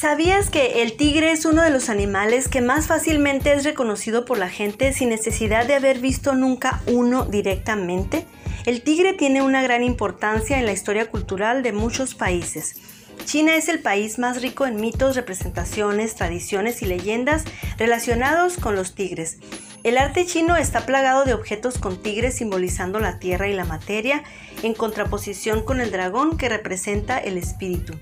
[0.00, 4.38] ¿Sabías que el tigre es uno de los animales que más fácilmente es reconocido por
[4.38, 8.24] la gente sin necesidad de haber visto nunca uno directamente?
[8.64, 12.76] El tigre tiene una gran importancia en la historia cultural de muchos países.
[13.24, 17.42] China es el país más rico en mitos, representaciones, tradiciones y leyendas
[17.76, 19.38] relacionados con los tigres.
[19.82, 24.22] El arte chino está plagado de objetos con tigres simbolizando la tierra y la materia,
[24.62, 27.94] en contraposición con el dragón que representa el espíritu.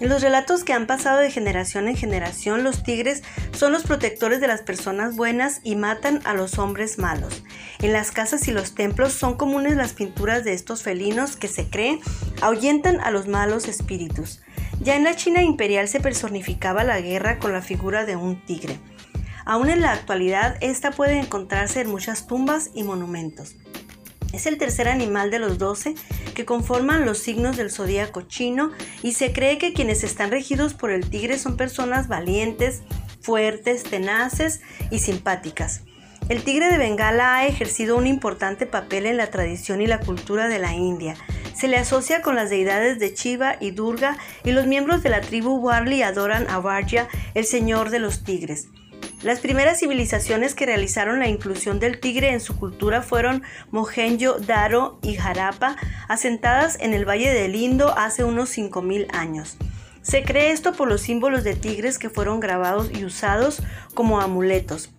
[0.00, 3.22] En los relatos que han pasado de generación en generación, los tigres
[3.52, 7.44] son los protectores de las personas buenas y matan a los hombres malos.
[7.80, 11.70] En las casas y los templos son comunes las pinturas de estos felinos que se
[11.70, 12.00] cree
[12.42, 14.40] ahuyentan a los malos espíritus.
[14.80, 18.78] Ya en la China imperial se personificaba la guerra con la figura de un tigre.
[19.44, 23.54] Aún en la actualidad, esta puede encontrarse en muchas tumbas y monumentos.
[24.34, 25.94] Es el tercer animal de los doce
[26.34, 30.90] que conforman los signos del zodíaco chino y se cree que quienes están regidos por
[30.90, 32.82] el tigre son personas valientes,
[33.20, 35.82] fuertes, tenaces y simpáticas.
[36.28, 40.48] El tigre de Bengala ha ejercido un importante papel en la tradición y la cultura
[40.48, 41.14] de la India.
[41.54, 45.20] Se le asocia con las deidades de Shiva y Durga y los miembros de la
[45.20, 48.66] tribu Warli adoran a Varja, el señor de los tigres.
[49.22, 55.16] Las primeras civilizaciones que realizaron la inclusión del tigre en su cultura fueron Mohenjo-Daro y
[55.16, 55.76] Harappa,
[56.08, 59.56] asentadas en el Valle del Indo hace unos 5.000 años.
[60.02, 63.62] Se cree esto por los símbolos de tigres que fueron grabados y usados
[63.94, 64.90] como amuletos.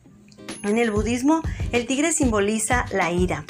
[0.64, 3.46] En el budismo, el tigre simboliza la ira.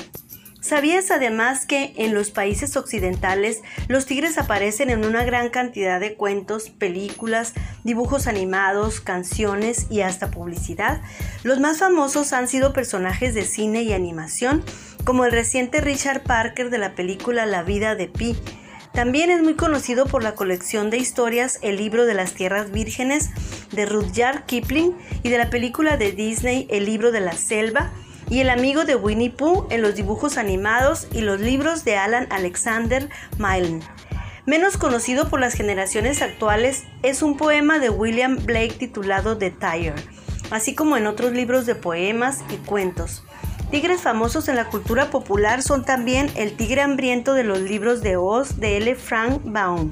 [0.66, 6.16] ¿Sabías además que en los países occidentales los tigres aparecen en una gran cantidad de
[6.16, 11.04] cuentos, películas, dibujos animados, canciones y hasta publicidad?
[11.44, 14.64] Los más famosos han sido personajes de cine y animación,
[15.04, 18.36] como el reciente Richard Parker de la película La vida de Pi.
[18.92, 23.30] También es muy conocido por la colección de historias El libro de las tierras vírgenes
[23.72, 27.94] de Rudyard Kipling y de la película de Disney El libro de la selva
[28.30, 32.28] y el amigo de Winnie Pooh en los dibujos animados y los libros de Alan
[32.32, 33.82] Alexander Milne.
[34.46, 39.96] Menos conocido por las generaciones actuales es un poema de William Blake titulado The Tire,
[40.52, 43.24] así como en otros libros de poemas y cuentos.
[43.72, 48.18] Tigres famosos en la cultura popular son también el tigre hambriento de los libros de
[48.18, 48.96] Oz de L.
[48.96, 49.92] Frank Baum.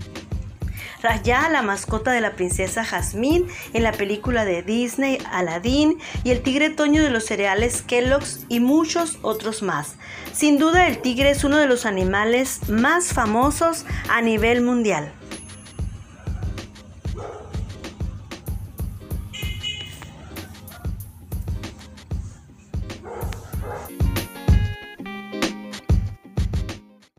[1.03, 6.41] Raya, la mascota de la princesa Jasmine en la película de Disney Aladdin y el
[6.41, 9.97] tigre Toño de los cereales Kellogg's y muchos otros más.
[10.31, 15.11] Sin duda el tigre es uno de los animales más famosos a nivel mundial.